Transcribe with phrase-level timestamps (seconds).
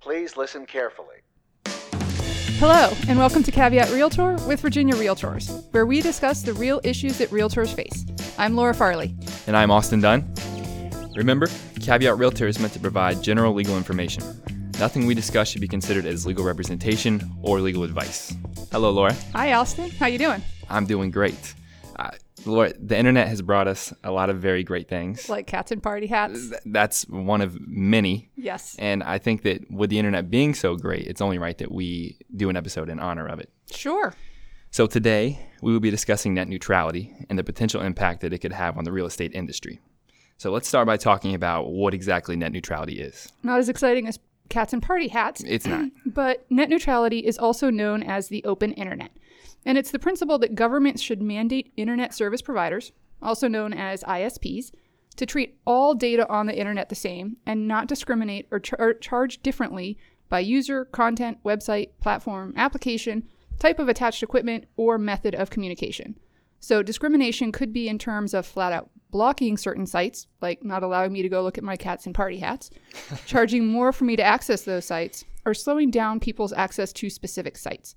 [0.00, 1.16] Please listen carefully.
[2.58, 7.18] Hello, and welcome to Caveat Realtor with Virginia Realtors, where we discuss the real issues
[7.18, 8.06] that realtors face.
[8.38, 9.14] I'm Laura Farley.
[9.46, 10.32] And I'm Austin Dunn.
[11.14, 11.48] Remember,
[11.80, 14.24] Caveat Realtor is meant to provide general legal information.
[14.78, 18.34] Nothing we discuss should be considered as legal representation or legal advice.
[18.72, 19.14] Hello, Laura.
[19.34, 19.90] Hi, Austin.
[19.90, 20.40] How you doing?
[20.70, 21.54] I'm doing great.
[22.46, 25.28] Laura, the internet has brought us a lot of very great things.
[25.28, 26.52] Like cats and party hats.
[26.64, 28.30] That's one of many.
[28.36, 28.76] Yes.
[28.78, 32.18] And I think that with the internet being so great, it's only right that we
[32.34, 33.50] do an episode in honor of it.
[33.70, 34.14] Sure.
[34.70, 38.52] So today, we will be discussing net neutrality and the potential impact that it could
[38.52, 39.80] have on the real estate industry.
[40.36, 43.30] So let's start by talking about what exactly net neutrality is.
[43.42, 44.18] Not as exciting as
[44.50, 45.90] cats and party hats, It's not.
[46.06, 49.10] but net neutrality is also known as the open internet.
[49.64, 52.92] And it's the principle that governments should mandate internet service providers,
[53.22, 54.72] also known as ISPs,
[55.16, 59.42] to treat all data on the internet the same and not discriminate or char- charge
[59.42, 63.28] differently by user, content, website, platform, application,
[63.58, 66.18] type of attached equipment, or method of communication.
[66.60, 71.12] So, discrimination could be in terms of flat out blocking certain sites, like not allowing
[71.12, 72.70] me to go look at my cats and party hats,
[73.26, 77.56] charging more for me to access those sites, or slowing down people's access to specific
[77.56, 77.94] sites.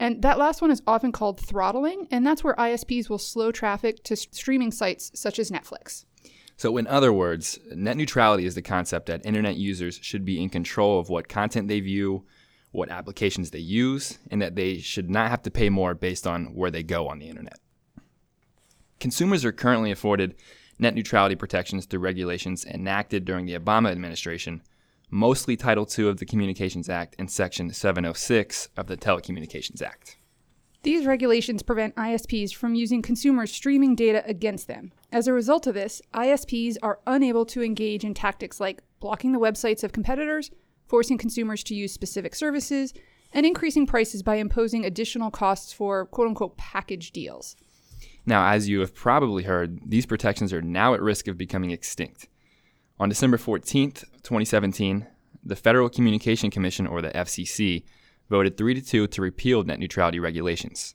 [0.00, 4.02] And that last one is often called throttling, and that's where ISPs will slow traffic
[4.04, 6.04] to streaming sites such as Netflix.
[6.56, 10.50] So, in other words, net neutrality is the concept that internet users should be in
[10.50, 12.24] control of what content they view,
[12.72, 16.46] what applications they use, and that they should not have to pay more based on
[16.54, 17.58] where they go on the internet.
[19.00, 20.34] Consumers are currently afforded
[20.78, 24.62] net neutrality protections through regulations enacted during the Obama administration,
[25.10, 30.16] mostly Title II of the Communications Act and Section 706 of the Telecommunications Act.
[30.82, 34.92] These regulations prevent ISPs from using consumers' streaming data against them.
[35.12, 39.40] As a result of this, ISPs are unable to engage in tactics like blocking the
[39.40, 40.50] websites of competitors,
[40.86, 42.94] forcing consumers to use specific services,
[43.32, 47.56] and increasing prices by imposing additional costs for quote unquote package deals.
[48.28, 52.28] Now, as you have probably heard, these protections are now at risk of becoming extinct.
[53.00, 55.06] On December 14th, 2017,
[55.42, 57.84] the Federal Communication Commission, or the FCC,
[58.28, 60.94] voted 3 to 2 to repeal net neutrality regulations.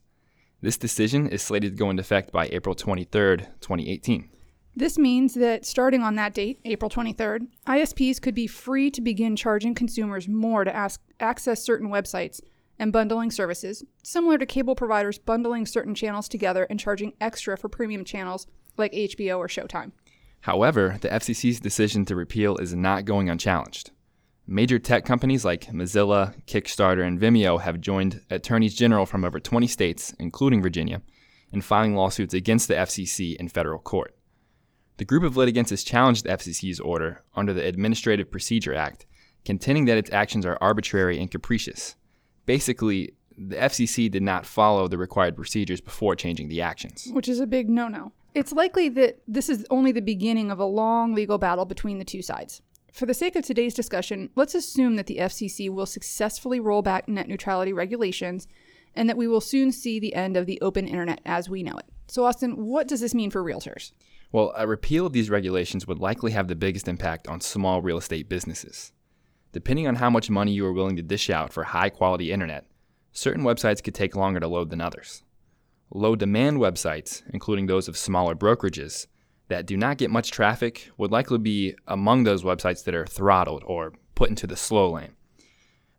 [0.61, 4.29] This decision is slated to go into effect by April 23rd, 2018.
[4.75, 9.35] This means that starting on that date, April 23rd, ISPs could be free to begin
[9.35, 12.41] charging consumers more to ask, access certain websites
[12.79, 17.69] and bundling services, similar to cable providers bundling certain channels together and charging extra for
[17.69, 18.47] premium channels
[18.77, 19.91] like HBO or Showtime.
[20.41, 23.91] However, the FCC's decision to repeal is not going unchallenged.
[24.45, 29.67] Major tech companies like Mozilla, Kickstarter, and Vimeo have joined attorneys general from over 20
[29.67, 31.01] states, including Virginia,
[31.53, 34.15] in filing lawsuits against the FCC in federal court.
[34.97, 39.05] The group of litigants has challenged the FCC's order under the Administrative Procedure Act,
[39.45, 41.95] contending that its actions are arbitrary and capricious.
[42.45, 47.07] Basically, the FCC did not follow the required procedures before changing the actions.
[47.11, 48.11] which is a big no no.
[48.35, 52.05] It's likely that this is only the beginning of a long legal battle between the
[52.05, 52.61] two sides.
[52.91, 57.07] For the sake of today's discussion, let's assume that the FCC will successfully roll back
[57.07, 58.47] net neutrality regulations
[58.95, 61.75] and that we will soon see the end of the open internet as we know
[61.77, 61.85] it.
[62.07, 63.91] So, Austin, what does this mean for realtors?
[64.31, 67.97] Well, a repeal of these regulations would likely have the biggest impact on small real
[67.97, 68.91] estate businesses.
[69.53, 72.65] Depending on how much money you are willing to dish out for high quality internet,
[73.11, 75.23] certain websites could take longer to load than others.
[75.91, 79.05] Low demand websites, including those of smaller brokerages,
[79.49, 83.63] that do not get much traffic would likely be among those websites that are throttled
[83.67, 85.13] or put into the slow lane.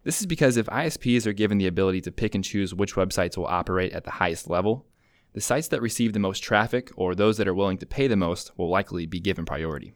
[0.03, 3.36] This is because if ISPs are given the ability to pick and choose which websites
[3.36, 4.84] will operate at the highest level,
[5.32, 8.16] the sites that receive the most traffic or those that are willing to pay the
[8.16, 9.94] most will likely be given priority.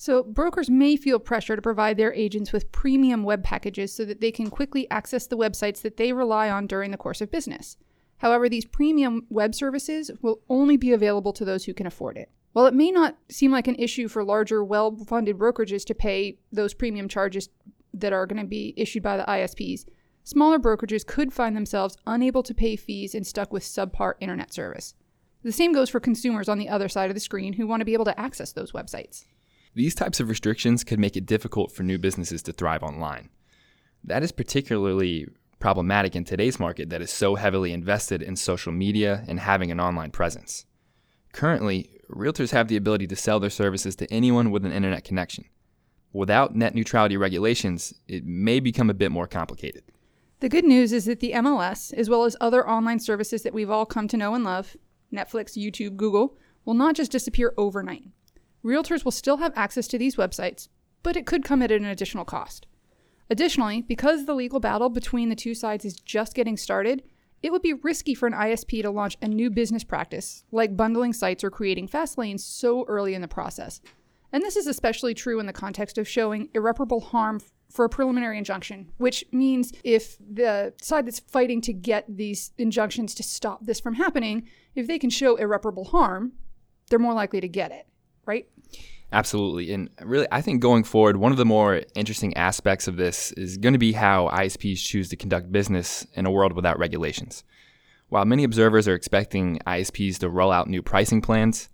[0.00, 4.22] So, brokers may feel pressure to provide their agents with premium web packages so that
[4.22, 7.76] they can quickly access the websites that they rely on during the course of business.
[8.16, 12.30] However, these premium web services will only be available to those who can afford it.
[12.54, 16.38] While it may not seem like an issue for larger, well funded brokerages to pay
[16.50, 17.50] those premium charges
[17.92, 19.84] that are going to be issued by the ISPs,
[20.24, 24.94] smaller brokerages could find themselves unable to pay fees and stuck with subpar internet service.
[25.42, 27.84] The same goes for consumers on the other side of the screen who want to
[27.84, 29.26] be able to access those websites.
[29.74, 33.30] These types of restrictions could make it difficult for new businesses to thrive online.
[34.02, 35.28] That is particularly
[35.60, 39.78] problematic in today's market that is so heavily invested in social media and having an
[39.78, 40.64] online presence.
[41.32, 45.44] Currently, realtors have the ability to sell their services to anyone with an internet connection.
[46.12, 49.84] Without net neutrality regulations, it may become a bit more complicated.
[50.40, 53.70] The good news is that the MLS, as well as other online services that we've
[53.70, 54.76] all come to know and love
[55.12, 58.04] Netflix, YouTube, Google will not just disappear overnight.
[58.64, 60.68] Realtors will still have access to these websites,
[61.02, 62.66] but it could come at an additional cost.
[63.30, 67.02] Additionally, because the legal battle between the two sides is just getting started,
[67.42, 71.12] it would be risky for an ISP to launch a new business practice, like bundling
[71.12, 73.80] sites or creating fast lanes, so early in the process.
[74.32, 77.40] And this is especially true in the context of showing irreparable harm
[77.70, 83.14] for a preliminary injunction, which means if the side that's fighting to get these injunctions
[83.14, 86.32] to stop this from happening, if they can show irreparable harm,
[86.88, 87.86] they're more likely to get it,
[88.30, 88.46] right?
[89.12, 89.72] Absolutely.
[89.72, 93.56] And really, I think going forward, one of the more interesting aspects of this is
[93.56, 97.42] going to be how ISPs choose to conduct business in a world without regulations.
[98.08, 101.68] While many observers are expecting ISPs to roll out new pricing plans,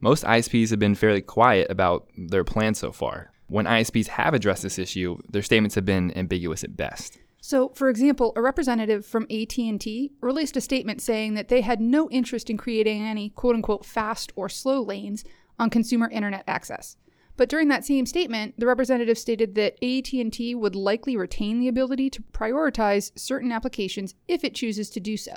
[0.00, 3.32] most ISPs have been fairly quiet about their plans so far.
[3.46, 7.18] When ISPs have addressed this issue, their statements have been ambiguous at best.
[7.40, 12.08] So, for example, a representative from AT&T released a statement saying that they had no
[12.10, 15.24] interest in creating any quote-unquote fast or slow lanes
[15.62, 16.96] on consumer internet access.
[17.36, 22.10] But during that same statement, the representative stated that AT&T would likely retain the ability
[22.10, 25.32] to prioritize certain applications if it chooses to do so.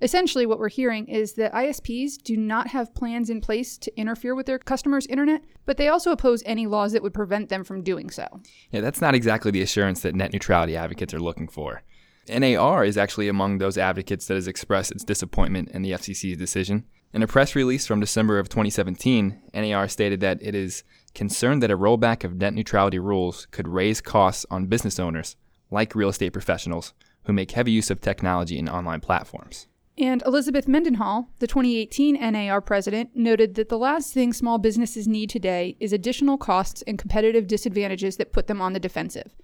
[0.00, 4.34] Essentially, what we're hearing is that ISPs do not have plans in place to interfere
[4.34, 7.82] with their customers' internet, but they also oppose any laws that would prevent them from
[7.82, 8.26] doing so.
[8.70, 11.82] Yeah, that's not exactly the assurance that net neutrality advocates are looking for.
[12.28, 16.84] NAR is actually among those advocates that has expressed its disappointment in the FCC's decision.
[17.12, 21.70] In a press release from December of 2017, NAR stated that it is concerned that
[21.70, 25.36] a rollback of net neutrality rules could raise costs on business owners,
[25.70, 26.92] like real estate professionals,
[27.24, 29.66] who make heavy use of technology and online platforms.
[29.98, 35.30] And Elizabeth Mendenhall, the 2018 NAR president, noted that the last thing small businesses need
[35.30, 39.34] today is additional costs and competitive disadvantages that put them on the defensive.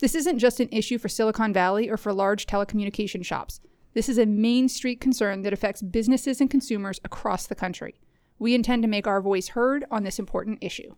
[0.00, 3.60] This isn't just an issue for Silicon Valley or for large telecommunication shops.
[3.94, 7.94] This is a Main Street concern that affects businesses and consumers across the country.
[8.40, 10.96] We intend to make our voice heard on this important issue.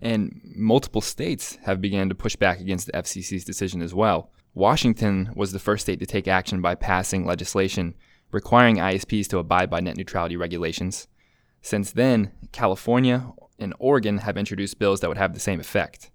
[0.00, 4.30] And multiple states have begun to push back against the FCC's decision as well.
[4.54, 7.94] Washington was the first state to take action by passing legislation
[8.30, 11.08] requiring ISPs to abide by net neutrality regulations.
[11.62, 16.10] Since then, California and Oregon have introduced bills that would have the same effect.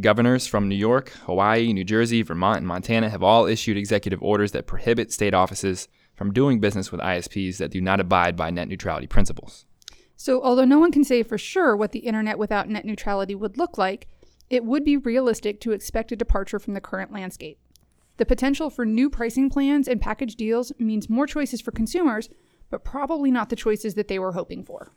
[0.00, 4.52] Governors from New York, Hawaii, New Jersey, Vermont, and Montana have all issued executive orders
[4.52, 8.68] that prohibit state offices from doing business with ISPs that do not abide by net
[8.68, 9.66] neutrality principles.
[10.16, 13.58] So, although no one can say for sure what the internet without net neutrality would
[13.58, 14.06] look like,
[14.48, 17.58] it would be realistic to expect a departure from the current landscape.
[18.18, 22.28] The potential for new pricing plans and package deals means more choices for consumers,
[22.70, 24.92] but probably not the choices that they were hoping for.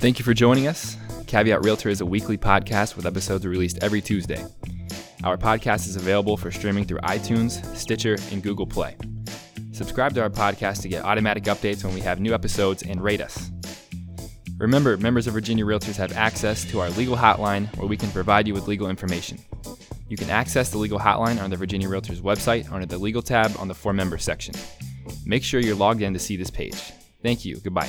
[0.00, 0.96] Thank you for joining us.
[1.30, 4.44] Caveat Realtor is a weekly podcast with episodes released every Tuesday.
[5.22, 8.96] Our podcast is available for streaming through iTunes, Stitcher, and Google Play.
[9.70, 13.20] Subscribe to our podcast to get automatic updates when we have new episodes and rate
[13.20, 13.52] us.
[14.58, 18.48] Remember, members of Virginia Realtors have access to our legal hotline where we can provide
[18.48, 19.38] you with legal information.
[20.08, 23.52] You can access the legal hotline on the Virginia Realtors website under the Legal tab
[23.56, 24.56] on the For Members section.
[25.24, 26.92] Make sure you're logged in to see this page.
[27.22, 27.58] Thank you.
[27.58, 27.88] Goodbye.